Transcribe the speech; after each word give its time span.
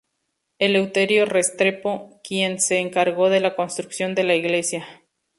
Eleuterio 0.57 1.27
Restrepo, 1.27 2.19
quien 2.23 2.59
se 2.59 2.79
encargó 2.79 3.29
de 3.29 3.39
la 3.39 3.55
construcción 3.55 4.15
de 4.15 4.23
la 4.23 4.33
iglesia. 4.33 5.03